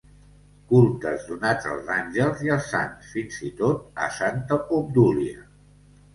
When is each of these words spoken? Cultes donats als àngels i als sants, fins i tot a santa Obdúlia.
Cultes 0.69 1.27
donats 1.31 1.67
als 1.73 1.91
àngels 1.97 2.41
i 2.47 2.53
als 2.57 2.71
sants, 2.77 3.11
fins 3.13 3.39
i 3.51 3.51
tot 3.61 4.03
a 4.09 4.09
santa 4.19 4.61
Obdúlia. 4.81 5.47